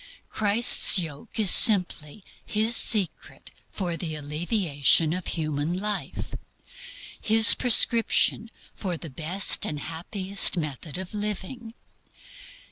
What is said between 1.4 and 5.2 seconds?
simply His secret for the alleviation